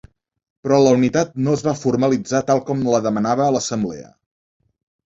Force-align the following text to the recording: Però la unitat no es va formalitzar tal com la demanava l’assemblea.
Però 0.67 0.79
la 0.83 0.93
unitat 0.99 1.35
no 1.49 1.53
es 1.59 1.63
va 1.67 1.75
formalitzar 1.83 2.43
tal 2.51 2.65
com 2.71 2.83
la 2.97 3.05
demanava 3.11 3.53
l’assemblea. 3.59 4.15